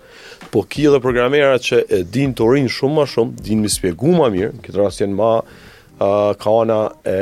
[0.54, 4.12] po ki edhe programera që e din të rinë shumë ma shumë, din mi spjegu
[4.14, 6.76] ma mirë, në këtë rast jenë ma uh, ka ona
[7.10, 7.16] e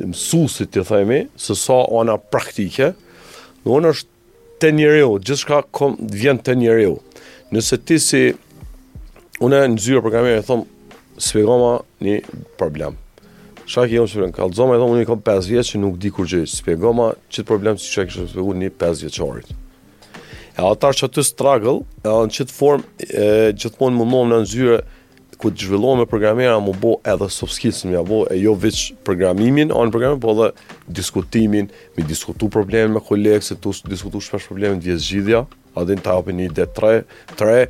[0.00, 2.90] mësusit të thajmi, se sa ona praktike,
[3.62, 4.10] në onë është
[4.62, 6.96] të njëriu, gjithë shka kom, vjen të njëriu.
[7.54, 8.22] Nëse ti si,
[9.44, 10.66] unë e në zyre programera e thomë,
[11.28, 11.70] spjegu ma
[12.08, 12.18] një
[12.58, 12.98] problem.
[13.70, 16.26] Shka ki jëmë spjegu, kalëzoma e unë i kom 5 vjetë që nuk di kur
[16.26, 16.44] gjë.
[16.58, 19.60] spjegu ma qëtë problem si që e kështë spjegu një 5 vjetë
[20.58, 24.78] E ata që aty struggle, e, në qëtë form, e, gjithmonë më nëmë në nëzyre,
[25.38, 28.56] ku të zhvillohë me programera, më bo edhe soft skills në mja bo, e jo
[28.58, 30.48] vëq programimin, anë programin, po edhe
[30.98, 35.44] diskutimin, mi diskutu probleme me kolegës, se tu diskutu shpesh probleme të vjetë zgjidhja,
[35.78, 36.92] adhe në ta një dhe tre,
[37.38, 37.60] tre,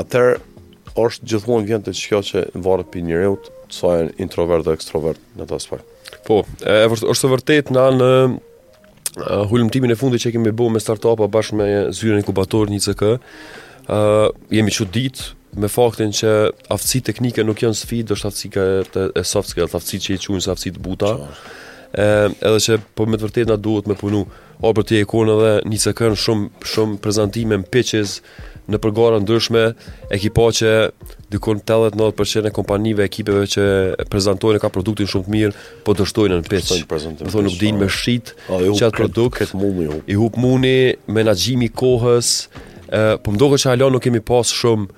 [0.00, 0.38] atër,
[1.04, 4.74] është gjithmonë vjen të shkjo që në varët për një reut, të sajnë introvert dhe
[4.78, 6.16] ekstrovert në të aspekt.
[6.26, 8.10] Po, e, është të vërtet në në
[9.16, 12.82] uh, eh, timin e fundit që kemi bërë me startupa bashkë me zyrën inkubator një
[12.86, 13.02] CK.
[13.02, 13.46] Uh,
[13.96, 15.24] eh, jemi çudit
[15.58, 16.32] me faktin që
[16.72, 20.22] aftësitë teknike nuk janë sfidë, është aftësi ka e, e soft skills, aftësi që i
[20.22, 21.10] quajnë aftësitë të buta.
[21.92, 24.22] Ë eh, edhe që po me të vërtetë na duhet me punu.
[24.62, 28.16] O për të ikon edhe një sekond shumë shumë prezantime në pitches
[28.70, 29.66] në përgara ndryshme,
[30.16, 30.70] ekipa që
[31.32, 33.64] dikon 80-90% e kompanive, ekipeve që
[34.12, 36.82] prezantojnë ka produktin shumë të mirë, po dështojnë në pitch.
[36.90, 39.40] Po thonë nuk dinë me shit që atë produkt.
[39.40, 40.00] Këtë mundi, hu.
[40.12, 40.74] I hup mundi,
[41.18, 42.32] menagjimi kohës,
[42.92, 44.90] ë po më doko që halon nuk kemi pas shumë,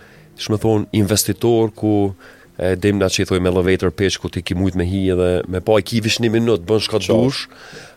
[0.48, 1.94] shme thonë, investitor ku
[2.54, 5.58] e dem na çithoj me elevator pitch ku ti ke shumë me hi edhe me
[5.64, 7.48] pa ki në një minut bën shka dush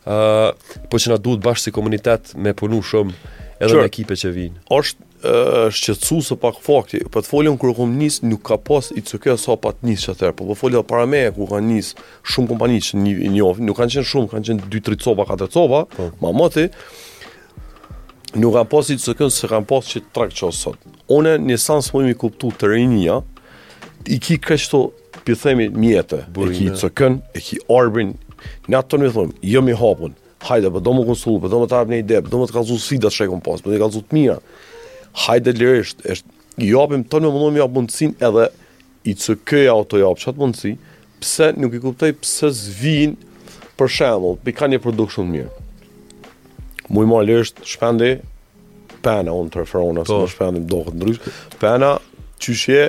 [0.04, 3.13] ë po që na duhet bash si komunitet me punu shumë
[3.62, 3.84] edhe sure.
[3.86, 6.99] me ekipe që vijnë është është qetësu pak fakti.
[7.10, 10.03] Po të folën kur kom nis, nuk ka pas i çka sa pa të nis
[10.12, 13.58] atëherë, po do po folë para me ku ka nis shumë kompani që një njoh,
[13.65, 16.10] nuk kanë qenë shumë, kanë qenë 2-3 copa, 4 copa, po.
[16.21, 16.67] ma moti.
[18.38, 20.77] Nuk ka pas i çka se kanë pas që trak ços sot.
[21.10, 23.21] Unë në sens më i kuptu të rinia,
[24.13, 24.84] i ki kështu
[25.25, 28.13] pi themi mjetë, e ki çkën, e ki arbin,
[28.69, 30.13] në atë më thon, jam jo hapun.
[30.47, 32.56] Hajde, po do më konsultoj, po do më të hap një ide, do më të
[32.56, 34.36] kallzu sfida shekun pas, po do të kallzu të mira
[35.26, 38.48] hajde lirisht, është i japim tonë me mundohemi japë mundësin edhe
[39.08, 40.72] i që këja o të japë qatë mundësi,
[41.22, 45.52] pse nuk i kuptoj pse zvinë për shemëll, për ka një produkt shumë mirë.
[46.96, 48.15] Muj ma lirisht shpendi,
[49.06, 50.24] pena unë të referona, asë po.
[50.26, 51.30] më shpendi më dohët ndrysh,
[51.62, 51.91] pena
[52.43, 52.88] qyshje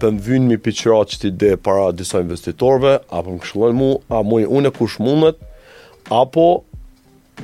[0.00, 3.92] të më vynë mi piqera që ti dhe para disa investitorve, apo më këshullojnë mu,
[4.08, 5.36] a muj unë kush mundet,
[6.08, 6.48] apo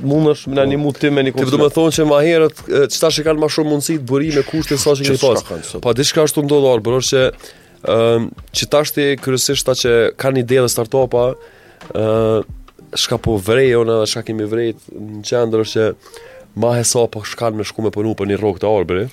[0.05, 1.47] mundësh me tani mund ti me nikush.
[1.47, 2.61] Ti do të thonë se më herët
[2.93, 5.73] çfarë që kanë më shumë mundësi të bëri me kushte sa që një pas.
[5.83, 7.97] Pa diçka ashtu të ndodhë por është ë
[8.57, 11.27] që tash ti kryesisht ata që kanë ide dhe startupa
[12.97, 16.21] shka po vrej ona edhe shka kemi vrejt në qendër është që
[16.61, 19.07] ma hesa po shkan me shku me punu për një rrok të arbre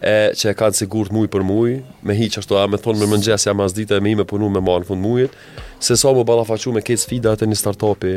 [0.00, 1.72] e që e kanë sigurt muj për muj,
[2.08, 4.62] me hiq ashtu a me thonë me mëngjes jam as ditë me ime punu me
[4.64, 5.34] ma në fund mujit,
[5.78, 8.12] se sa so më ballafaqu me këtë fida të një startupi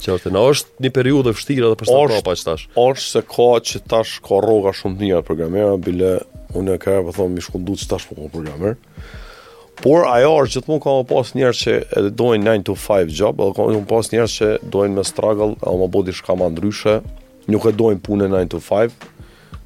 [0.00, 2.64] që është na është një periudhë e vështirë edhe për startupa që tash.
[2.80, 6.14] Është se ka që tash ka rroga shumë të mira programera, bile
[6.56, 8.76] unë e kërë për po thonë mi shkundu që tash po ka programer.
[9.84, 12.76] Por ajo është që të mu ka më pas njerë që edhe dojnë 9 to
[12.80, 15.74] 5 job, edhe ka më pas njerë që dojnë me struggle,
[16.56, 17.00] ndryshe,
[17.46, 19.04] nuk e dojnë punën 9 to 5,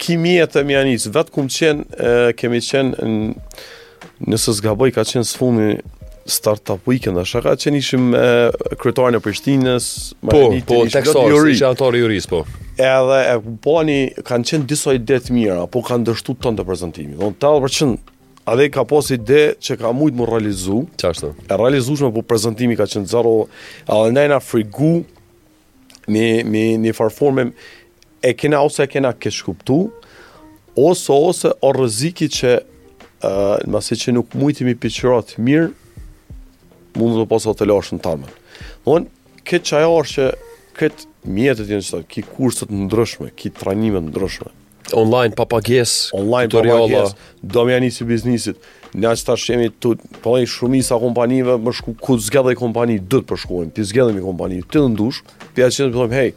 [0.00, 1.86] kimia të mjanis, vetë kumë qenë,
[2.40, 3.10] kemi qenë,
[4.30, 5.68] nësë zgaboj, ka qenë së fundi
[6.30, 9.86] startup weekend, a shaka qenë ishim e, e Prishtinës,
[10.22, 11.54] po, po, të kësorës, juri.
[11.56, 12.42] ishë antarë juris, po.
[12.80, 13.76] Edhe, e, po,
[14.30, 17.16] kanë qenë disa ide të mira, po kanë dështu të të prezentimi.
[17.18, 18.14] Dhe, talë për qenë,
[18.54, 21.32] adhe ka pos ide që ka mujtë më realizu, Qashtë?
[21.50, 23.34] e realizu shme, po prezentimi ka qenë zero,
[23.90, 24.94] adhe frigu,
[26.10, 27.52] me, me, një farforme
[28.20, 29.90] e kena ose e kena keshkuptu,
[30.76, 32.52] ose ose o rëziki që
[33.68, 35.70] në uh, që nuk mujti mi piqërat mirë,
[36.96, 38.32] mundu të posa të lashën të armën.
[38.86, 39.10] Dhonë,
[39.44, 40.32] këtë që ajo është që
[40.78, 44.52] këtë mjetët jenë qëta, ki kursët në ndryshme, ki trajnimet në ndryshme.
[44.96, 46.80] Online, papages, Online, tutoriala.
[46.84, 48.56] Online, papages, do me biznisit.
[48.90, 49.92] Në që ta shemi të
[50.24, 54.24] përnej po shumisa kompanive, më shku, ku zgjadhe i kompani, dëtë përshkuen, për zgjadhe i
[54.24, 55.20] kompani, të ndush,
[55.54, 56.32] për që të hej,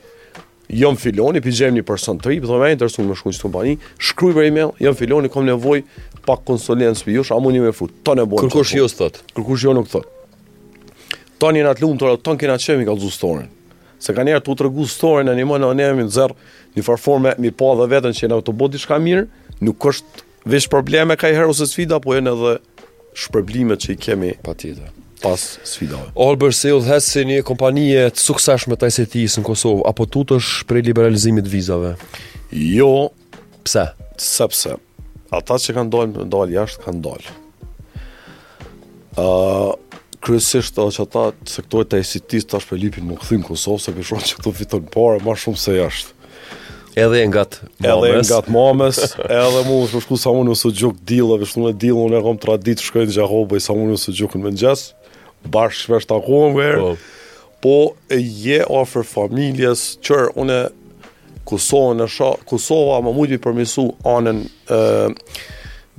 [0.74, 4.36] jom filoni pi gjem një person të ri, po më intereson më shkuj kompani, shkruaj
[4.38, 7.94] për email, jom filoni kam nevojë pa konsolencë për ju, a mundi më fut.
[8.08, 8.42] Ton e bën.
[8.48, 9.22] Kërkosh ju sot.
[9.36, 10.08] Kërkosh jo nuk thot.
[11.42, 13.48] Ton jena të lumtur, ton kena çemi ka zgjustorën.
[14.04, 16.34] Se kanë herë tu tregu zgjustorën, ne më në emrin zer,
[16.76, 19.28] në forma mi pa dha veten që na u bë diçka mirë,
[19.64, 22.56] nuk është veç probleme ka herë ose sfida, po janë edhe
[23.24, 26.12] shpërblimet që i kemi patjetër pas sfidave.
[26.14, 30.84] Olber Sales has si një kompanie të suksesshme të ICT-s në Kosovë apo tutesh për
[30.84, 31.94] liberalizimin e vizave?
[32.52, 32.92] Jo,
[33.64, 33.88] pse?
[34.20, 34.76] Sepse
[35.34, 37.34] ata që kanë dalë dal jashtë kanë dalë.
[39.14, 41.24] Ëh, uh, kryesisht ato që ata
[41.56, 45.24] sektorit të ICT-s tash për lipin nuk thyn Kosovë se kishon që këtu fiton parë
[45.24, 46.12] më shumë se jashtë.
[47.04, 51.00] Edhe e ngat Edhe e ngat mames, edhe mu është shku sa unë ose gjuk
[51.10, 54.44] dillave, shumë e dillun e kam tradit shkoj në Gjahobë po sa unë ose gjukun
[54.46, 54.84] më ngjas
[55.50, 56.18] bashkë shpesh të
[56.56, 57.76] verë, po, po
[58.14, 60.60] e je ofër familjes, qërë, une
[61.44, 64.40] Kosovën e shoh, Kosova më mundi përmisu anën
[64.72, 64.82] ë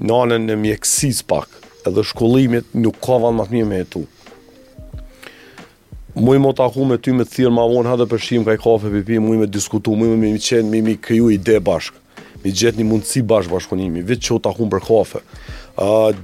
[0.08, 1.48] në anën e mjekësis pak,
[1.86, 4.04] edhe shkollimit nuk ka vanë më të mirë me tu.
[6.16, 8.90] Muj më taku me ty me të thirë ma vonë, hadë përshimë ka i kafe,
[8.94, 11.98] pipi, muj me diskutu, muj me mi qenë, mi mi kryu ide bashkë,
[12.44, 15.24] mi gjetë një mundësi bashkë bashkëpunimi, vitë që u akumë për kafe.
[15.74, 16.14] Uh,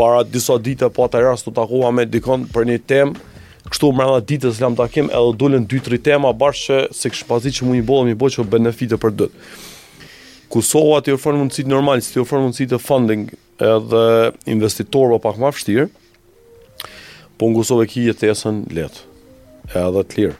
[0.00, 3.18] para disa dite po atë rast të takova me dikon për një temë,
[3.68, 7.58] kështu më rrëndat ditës lam takim edhe dulen 2-3 tema bashkë që se kështë pazit
[7.58, 9.42] që mu një bolë, mi bolë që benefite për dëtë.
[10.50, 13.26] Kosova të jërfën mundësit normal, si të jërfën mundësit e funding
[13.66, 14.02] edhe
[14.54, 15.84] investitorëve po pak ma fështirë,
[17.36, 19.04] po në Kosova ki jetë esën letë
[19.84, 20.38] edhe të lirë.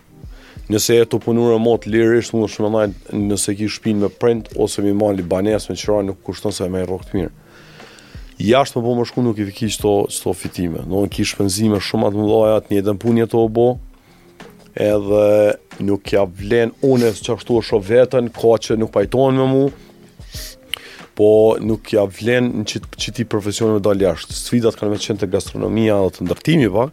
[0.73, 4.11] Nëse e të punurë më të lirë, ishtë mundë shumë nëjë nëse ki shpinë me
[4.23, 7.35] print, ose mi mali banes me qëra nuk kushtën se me e të mirë
[8.41, 10.83] jashtë më po më shku nuk i fiki qëto, qëto fitime.
[10.89, 13.81] nuk në shpenzime pënzime shumë atë më atë të njëtën punje
[14.81, 15.25] edhe
[15.85, 19.47] nuk ja vlen une së që ashtu është o vetën, ka që nuk pajtohen me
[19.51, 19.65] mu,
[21.19, 21.29] po
[21.61, 24.37] nuk ja vlen në që ti profesionin me dalë jashtë.
[24.41, 26.87] Sfidat kanë me qenë te gastronomia dhe të ndërtimi, pa,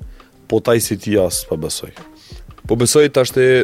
[0.50, 1.94] po taj si ti asë pa besoj.
[2.68, 3.64] Po besoj të ashtë e...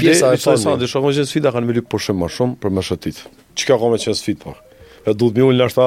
[0.00, 2.82] pjesa e sa në dhe shumë sfida kanë me lukë përshëmë më shumë për me
[2.90, 3.24] shëtit.
[3.52, 4.56] Që ka ka me qenë
[5.10, 5.86] duhet më ul lashta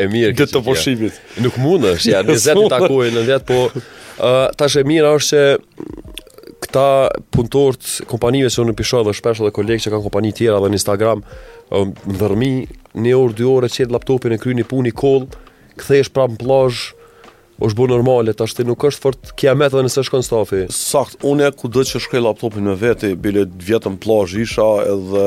[0.00, 1.18] e mirë këtë të poshipit.
[1.42, 7.12] Nuk mundesh, ja 20 takoj në 10, po uh, tash e mira është se këta
[7.30, 10.78] të kompanive që unë pishoj dhe shpesh edhe kolegë që kanë kompani tjera dhe në
[10.80, 11.22] Instagram
[11.70, 12.50] në dërmi
[13.04, 15.26] një orë, dy orë, laptopin e kry një puni koll
[15.76, 16.94] këthesh pra në plajsh
[17.56, 20.64] është bërë normale, të ashtë nuk është fort kja me të dhe nëse shkon stafi
[20.76, 25.24] Sakt, unë e ku dhe që shkoj laptopin me veti bile vjetën plajsh isha edhe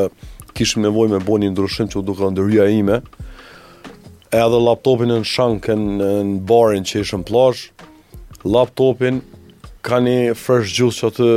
[0.57, 2.29] kishim nevoj me bo një ndryshim që u duke
[2.73, 3.01] ime
[4.35, 6.09] edhe laptopin në shankën në
[6.47, 7.67] barin që ishën plash
[8.45, 9.21] laptopin
[9.85, 11.29] ka një fresh juice që atë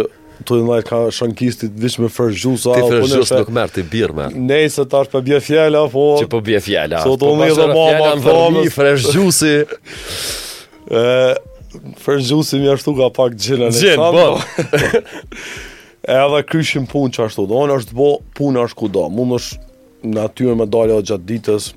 [0.43, 2.67] të të nëjtë ka shankistit vish me fresh juice.
[2.75, 5.85] ti fresh juice nuk mërë ti birë me nej se ta është për bje fjela
[5.93, 8.29] po, që për po bje fjela so po të unë i dhe mama fjela në
[8.29, 9.53] vërmi fresh juice.
[12.05, 14.29] fresh juice mi ashtu ka pak gjinë gjinë bo
[16.03, 19.69] e edhe kryshim pun që ashtu do në është bo pun është do mund është
[20.13, 21.71] në atyre me dalja gjatë ditës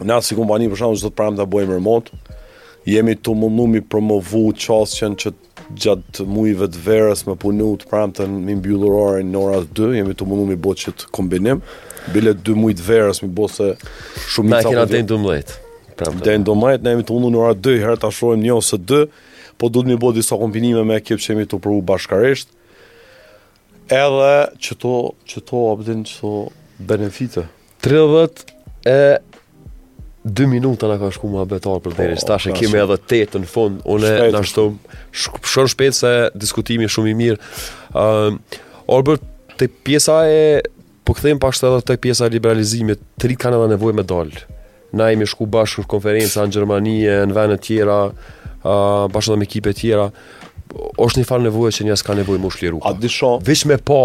[0.00, 2.14] na si kompani për shkak të çdo pranë ta bëjmë remote,
[2.88, 5.32] jemi të mundu mi promovu qasjen që
[5.82, 10.16] gjatë mujve të verës me punu të pramë të një mbjullur në ora 2, jemi
[10.16, 11.60] të mundu mi bo që të kombinim,
[12.14, 13.74] bilet 2 mujtë të verës mi bo se
[14.34, 15.54] shumë i të dhe në dhe mlejt.
[16.24, 18.80] Dhe në dhe ne jemi të mundu në ora 2, herë të ashrojmë një ose
[18.80, 19.04] 2,
[19.60, 22.50] po du të mi bo disa kombinime me ekip që jemi të pru bashkarisht,
[23.92, 24.96] edhe që to,
[25.28, 26.34] që to, abdin, që to,
[26.88, 27.46] benefite.
[27.84, 28.42] 30
[28.88, 28.98] e
[30.24, 33.40] 2 minuta na ka shku me abetar për deri po, tash e kemi edhe 8
[33.42, 34.76] në fund unë na shtom
[35.10, 37.38] shon shpejt se diskutimi shumë i mirë
[37.98, 38.38] Ëm
[38.86, 39.14] uh,
[39.58, 40.60] te pjesa e
[41.04, 44.30] po kthejm pas edhe te pjesa e liberalizimit tri kanë edhe nevojë me dal
[44.96, 46.94] na jemi shku bashkë në konferenca në Gjermani
[47.28, 48.74] në vende të tjera uh,
[49.12, 50.06] bashkë edhe me ekipe të tjera
[51.02, 52.78] është një farë nevojë që njësë ka nevojë më shliru.
[52.88, 53.08] A di
[53.44, 53.98] Vish me pa,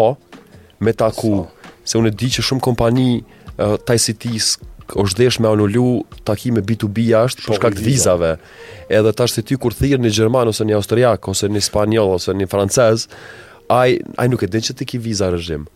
[0.84, 1.46] me taku,
[1.88, 6.04] se unë e di që shumë kompani uh, taj si tisë është dhesh me anullu
[6.28, 8.34] takime B2B jashtë për po, shkak të vizave.
[8.90, 12.36] Edhe tash se ti kur thirr në Gjerman ose në Austriak ose në Spanjoll ose
[12.38, 13.08] në Francez,
[13.68, 15.68] ai ai nuk e din se ti ke viza rëzhim.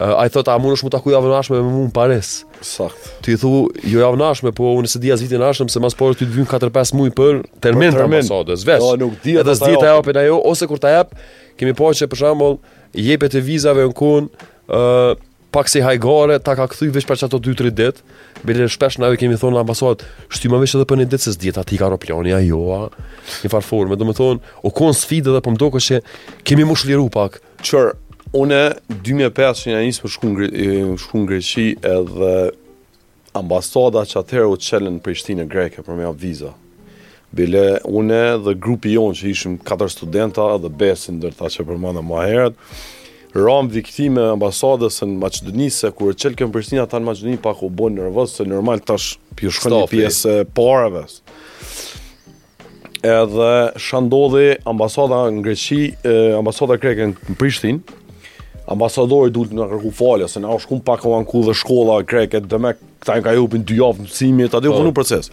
[0.00, 2.44] ai thotë a mundosh mu taku javën me mua në Paris.
[2.60, 3.10] Sakt.
[3.22, 6.26] Ti thu jo avnashme, po unë se di as vitin e se mas por ti
[6.26, 8.82] të 4-5 muaj për termin të ambasadës, vesh.
[8.84, 9.36] Jo, nuk di.
[9.36, 11.12] Edhe s'di ta ajo ose kur ta jap,
[11.56, 12.58] kemi pa po që për shembull
[12.94, 14.28] jepet e vizave në kun,
[14.70, 15.14] ë
[15.52, 18.00] pak si hajgare, ta ka këthy vish për ato 2-3 dit,
[18.42, 21.34] bile shpesh në e kemi thonë në ambasohet, shtyma vish edhe për një dit se
[21.36, 25.50] s'dit, ati ka roplani, a një farforme, do me thonë, o konë sfide dhe për
[25.50, 26.00] po mdoko që
[26.48, 27.36] kemi më shliru pak.
[27.62, 27.92] Qërë,
[28.40, 30.14] une, 2005 që një një njësë për
[31.04, 32.32] shku në Greqi edhe
[33.38, 36.54] ambasada që atëherë u çelën për ishtinë greke, për me viza.
[37.32, 42.24] Bile, une dhe grupi jonë që ishim katër studenta dhe besin dërta që përmanda më
[42.28, 42.58] herët,
[43.34, 47.70] ram viktime ambasadës në Maqedonisë, se kur qelë kemë Prishtinë, ata në Maqedoni, pak u
[47.72, 51.06] bën nervoz se normal tash pjë shkon një pjesë parave.
[53.02, 55.80] Edhe shandodhe ambasada në Greqi,
[56.38, 57.96] ambasada kreke në Prishtinë,
[58.72, 61.96] ambasadori duhet të në kërku falë, se na u shkun pak ku anku dhe shkolla
[62.06, 64.92] kreke, dhe me këta në ka ju dy javë në simi, të adi po.
[64.94, 65.32] proces.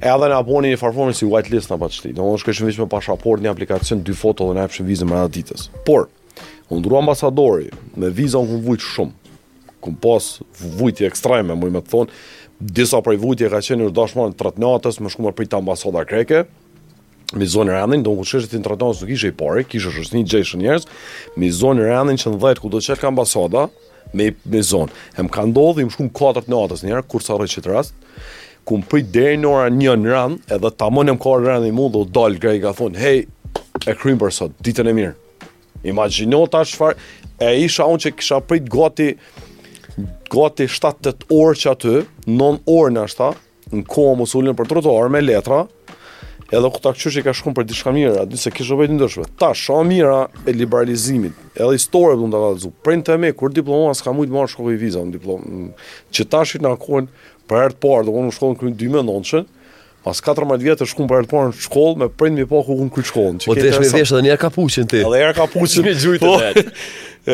[0.00, 3.42] Edhe në aponi një farformi si whitelist në pa qëti, në më shkëshme vishme pashaport
[3.44, 5.68] një aplikacion, dy foto dhe në epshme vizë më ditës.
[5.86, 6.08] Por,
[6.70, 7.66] Unë ndru ambasadori,
[8.00, 9.32] me viza unë vujt shumë,
[9.84, 10.26] këmë pas
[10.78, 12.14] vujtje ekstreme, mëjë me të thonë,
[12.64, 16.04] disa prej vujtje ka qenë në dashmarë në tratë natës, me më prej të ambasada
[16.08, 16.44] kreke,
[17.36, 20.16] me zonë rëndin, do në këtë të tratë natës nuk ishe i pare, kishë është
[20.16, 20.88] një gjeshë njerës,
[21.36, 23.66] me zonë rëndin që në dhejtë ku do qëtë ka ambasada,
[24.16, 24.92] me, me zonë.
[25.20, 27.74] E më ka ndodhë, i më shku më katërt natës njerë, kur sa rëjtë qëtë
[27.74, 27.92] rast,
[28.64, 31.44] ku më prej deri në orën 1 në rand, edhe ta më në më kohë
[31.44, 33.24] rëndin mu, dhe dalë grej ka thonë, hej,
[33.84, 35.14] e krymë për sot, ditën e mirë.
[35.82, 36.96] Imagino ta shfarë,
[37.42, 39.10] e isha unë që kisha prit gati,
[40.32, 41.96] gati 7-8 orë që aty,
[42.30, 43.32] 9 orë në ashta,
[43.74, 45.64] në kohë më për trotuar me letra,
[46.54, 49.24] edhe ku ta i ka shkon për diçka mirë, aty se kisha bëjt ndërshme.
[49.40, 53.52] Ta, shka mira e liberalizimit, edhe historë mund ta të nalëzu, prej në teme, kur
[53.52, 55.66] diploma s'ka mujtë marrë shkohi viza në diplomë
[56.14, 57.08] që ta na kohën
[57.48, 59.53] për e të parë, dhe unë shkohi në 2019 2009
[60.04, 62.76] Pas 14 vjetë të shkum për e të porën shkollë, me prejnë mi po ku
[62.76, 63.38] kënë kërë shkollën.
[63.48, 65.00] Po të eshme vjeshtë edhe njerë kapuqin ti.
[65.00, 65.84] Edhe njerë kapuqin.
[65.86, 66.74] Me gjujtë po, të vetë.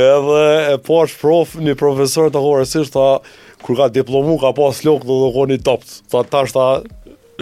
[0.04, 3.08] Edhe e po është prof, një profesor të horesisht, ta
[3.66, 5.96] kur ka diplomu, ka pas lokë dhe dhe një topt.
[6.14, 6.68] Ta tash ta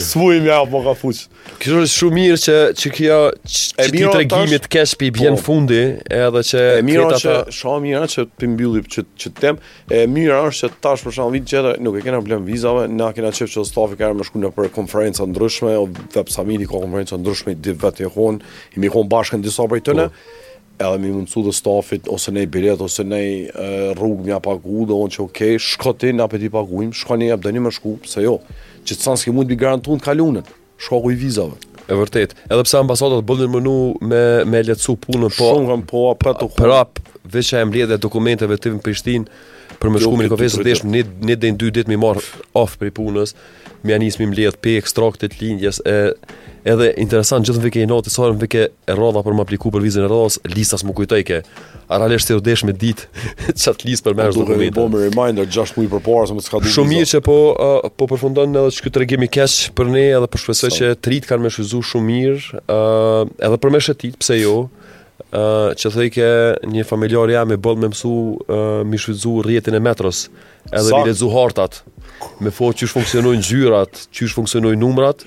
[0.00, 1.20] Svuj mi apo ka fuq.
[1.62, 3.18] Kjo është shumë mirë që që kjo
[3.54, 5.42] që ti tregimi të kesh pi bjen po.
[5.48, 5.80] fundi,
[6.14, 7.18] edhe që e mirë ta...
[7.24, 9.60] që shumë mirë që të mbylli që që tem,
[9.98, 13.10] e mirë është që tash për shkak të gjeta nuk e kena problem vizave, na
[13.16, 17.18] kena çep që stafi ka më shkuar për konferenca ndryshme, o web samiti ka konferenca
[17.18, 18.42] ndryshme di vetë hon,
[18.76, 20.10] i mi hon bashkën disa prej tyre
[20.80, 23.48] edhe mi mundësu dhe stafit, ose nej bilet, ose nej
[23.98, 27.62] rrugë mja pagu, dhe onë që okej, okay, shkoti në apeti paguim, shkoni e abdëni
[27.66, 28.36] më shku, se jo,
[28.86, 30.54] që të sanë s'ke mund të bi garantu në kalunet,
[30.86, 31.58] shkaku i vizave.
[31.88, 35.54] E vërtet, edhe pse ambasadat bëndin mënu me, me letësu punën, po,
[35.88, 39.24] po, apë të Për apë, veqë e mlje dhe dokumenteve të vim Prishtin,
[39.80, 42.22] për me jo, shku me një kofesë të një, një dhe ditë mi marë
[42.60, 43.32] off për punës,
[43.86, 45.96] mi anis mi mlje dhe pe ekstraktet linjes, e,
[46.68, 50.04] edhe interesant gjithë vike i notë, sa vike e erodha për më apliku për vizën
[50.06, 51.38] e rodhës, lista s'më kujtoj ke.
[51.94, 53.06] Aralesh ti udesh me ditë
[53.62, 54.74] çat listë për mësh dokumente.
[54.76, 57.90] Duhet të bëmë reminder 6 muaj përpara se mos ka Shumë mirë që po uh,
[57.96, 61.14] po përfundon edhe ky tregim i keq për ne edhe për po shpesoj që të
[61.14, 64.58] rit kanë më shfryzuar shumë mirë, ë uh, edhe për mëshë tit, pse jo?
[65.28, 66.28] Uh, që thëj ke
[66.72, 70.22] një familjar jam e bëllë me mësu uh, mi shvizu rjetin e metros
[70.70, 70.94] edhe Sak.
[70.94, 71.80] mi lezu hartat
[72.46, 75.26] me fo që shë funksionojnë gjyrat që shë funksionojnë numrat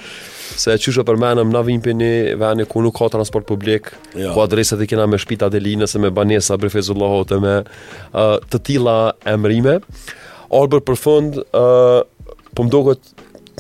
[0.60, 4.32] se e qyshë përmenëm në vimpi një veni ku nuk ka transport publik, ja.
[4.36, 8.38] ku adreset i kena me shpita dhe linës e me banesa, brefezullohot e me uh,
[8.52, 8.98] të tila
[9.30, 9.78] emrime.
[10.52, 12.04] Orber për fund, uh,
[12.58, 12.68] po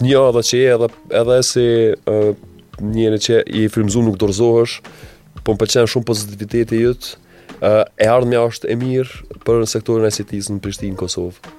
[0.01, 0.87] një edhe që e edhe,
[1.19, 2.31] edhe si uh,
[2.81, 4.79] njëri që i frimzu nuk dorzohësh,
[5.45, 7.11] po më përqenë shumë pozitiviteti jëtë,
[7.61, 10.27] uh, e ardhme është e mirë për në sektorin e së
[10.57, 11.53] në Prishtinë, Kosovë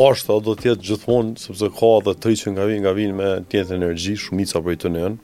[0.00, 3.10] është ato do të jetë gjithmonë sepse koha dhe të që nga vin nga vin
[3.16, 5.16] me tjetër energji, shumica po i të janë.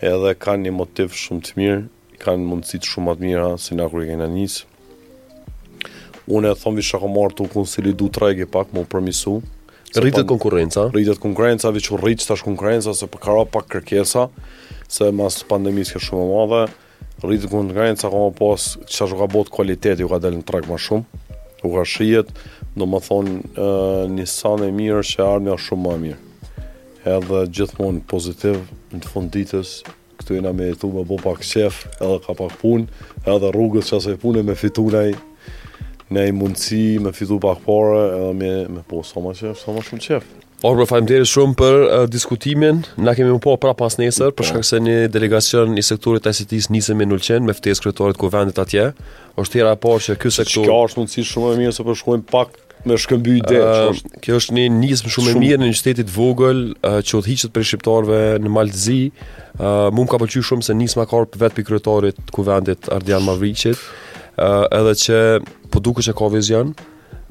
[0.00, 1.80] Edhe kanë një motiv shumë të mirë,
[2.22, 4.64] kanë mundësit shumë të mira se na kur i kanë njësë.
[6.32, 9.34] Unë e thonë vishë akomarë të konsili du të pak, më përmisu.
[9.92, 10.88] Rritët konkurenca?
[10.94, 14.28] Rritët konkurenca, vishë u rritë tash konkurenca, se përkara pak kërkesa,
[14.88, 16.62] se mas pandemis kërë shumë e madhe,
[17.26, 21.20] rritët konkurenca, akomarë pas, që ka botë kualiteti, u ka delin shumë,
[21.66, 22.30] u ka shijet,
[22.80, 26.26] do më thonë uh, një sanë e mirë që armja është shumë më mirë
[27.14, 28.60] edhe gjithmonë pozitiv
[28.92, 29.74] në funditës
[30.20, 32.88] këtu jena me jetu me bo pak qef edhe ka pak pun
[33.24, 35.04] edhe rrugës që asaj e me fitu në
[36.16, 40.36] nej mundësi me fitu pak pare edhe me, me po soma qef soma shumë qef
[40.60, 44.34] Orë për fajmë deri shumë për uh, diskutimin, na kemi më po pra pas nesër,
[44.36, 44.48] për po.
[44.50, 48.60] shkak se një delegacion i sektorit të ICT-s nisë me nulqen, me ftesë kretorit kuvendit
[48.60, 48.90] atje,
[49.40, 53.34] është tjera po që kjo është mundësi shumë e mirë se shkojmë pak me shkëmby
[53.40, 57.16] ide uh, kjo është një nism shumë e mirë në një shtetit vogël uh, që
[57.18, 61.20] u dhiqet për shqiptarëve në Maltzi uh, mua më ka pëlqyer shumë se nisma ka
[61.26, 65.18] qenë vetë pikëtorit të kuvendit Ardian Mavriçit uh, edhe që
[65.72, 66.72] po dukesh e ka vizion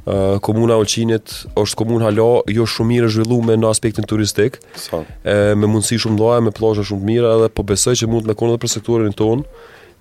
[0.09, 1.29] Uh, komuna Olqinit
[1.59, 5.01] është komun hala jo shumë mirë zhvilluar në aspektin turistik so.
[5.27, 8.31] e, Me mundësi shumë doja, me plashe shumë të Edhe po besoj që mund të
[8.31, 9.43] me konë dhe për sektorin tonë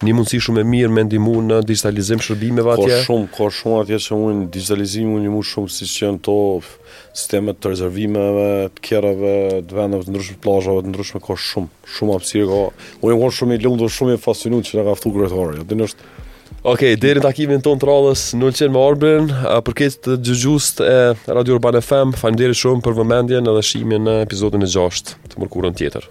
[0.06, 2.98] një mundësi shumë e mirë me ndihmu në digitalizim shërbimeve atje.
[3.02, 6.36] Po shumë, ka shumë atje që unë digitalizojmë unë më shumë siç janë to
[7.18, 8.44] sistemet të rezervimeve,
[8.76, 9.34] të kjerave,
[9.66, 12.60] të vendeve të ndryshme plazhave, të ndryshme ka shumë, shumë hapësirë ka.
[13.00, 15.62] Unë jam shumë i lumtur, shumë i fascinuar që na ka ftuar kryetari.
[15.66, 16.10] Atë jo, është
[16.68, 19.28] Ok, deri në takimin ton të radhës në 0100 me Orbin,
[19.64, 20.94] për këtë të gjëgjust e
[21.30, 25.76] Radio Urban FM, falim shumë për vëmendjen edhe shimin në epizodin e 6 të mërkurën
[25.78, 26.08] tjetër.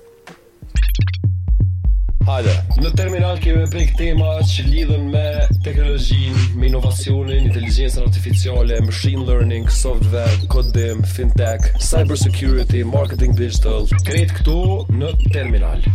[2.27, 2.51] Hajde.
[2.83, 5.21] Në terminal kemi pik tema që lidhen me
[5.63, 13.87] teknologjinë, me inovacionin, inteligjencën artificiale, machine learning, software, kodim, fintech, cybersecurity, marketing digital.
[14.03, 14.59] Kret këtu
[14.99, 15.87] në terminal.